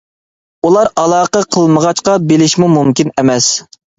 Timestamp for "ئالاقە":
1.01-1.41